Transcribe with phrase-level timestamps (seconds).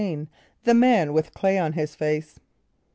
[0.63, 2.39] The Man with Clay on his Face.